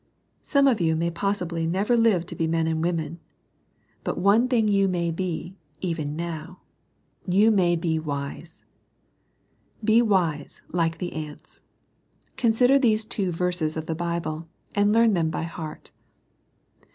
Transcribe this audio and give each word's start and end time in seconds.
Some 0.41 0.67
of 0.67 0.81
you 0.81 0.95
may 0.95 1.11
possibly 1.11 1.67
never 1.67 1.95
live 1.95 2.01
to 2.01 2.03
LITTLE 2.03 2.15
AND 2.15 2.21
WISE. 2.21 2.29
6r 2.29 2.37
be 2.39 2.47
men 2.47 2.65
and 2.67 2.83
women. 2.83 3.19
But 4.03 4.17
one 4.17 4.47
thing 4.47 4.67
you 4.67 4.87
may 4.87 5.11
be, 5.11 5.53
even 5.79 6.15
now: 6.15 6.57
you 7.27 7.51
may 7.51 7.75
be 7.75 7.99
wise. 7.99 8.65
Be 9.83 10.01
wise, 10.01 10.63
like 10.71 10.97
the 10.97 11.13
ants. 11.13 11.61
Consider 12.35 12.79
these 12.79 13.05
two 13.05 13.31
verses 13.31 13.77
of 13.77 13.85
the 13.85 13.93
Bible, 13.93 14.47
and 14.73 14.91
learn 14.91 15.13
them 15.13 15.29
by 15.29 15.43
heart. 15.43 15.91